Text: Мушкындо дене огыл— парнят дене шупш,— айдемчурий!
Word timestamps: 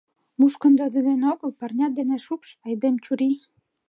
Мушкындо 0.39 0.85
дене 0.95 1.13
огыл— 1.33 1.51
парнят 1.59 1.91
дене 1.99 2.17
шупш,— 2.25 2.49
айдемчурий! 2.65 3.35